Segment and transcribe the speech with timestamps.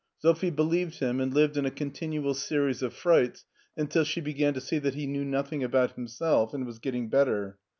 [0.17, 3.45] Sophie believed him, and lived in a continual series of frights
[3.77, 7.07] until she began to see that he knew nothing about him self and was getting
[7.07, 7.59] better.